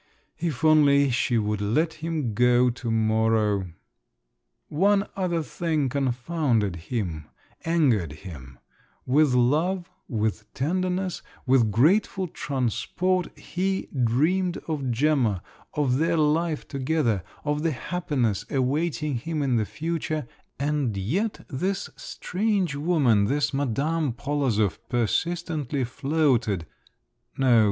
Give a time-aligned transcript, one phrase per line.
[0.39, 3.67] If only she would let him go to morrow!
[4.67, 7.25] One other thing confounded him,
[7.65, 8.57] angered him;
[9.05, 15.43] with love, with tenderness, with grateful transport he dreamed of Gemma,
[15.75, 20.27] of their life together, of the happiness awaiting him in the future,
[20.57, 27.59] and yet this strange woman, this Madame Polozov persistently floated—no!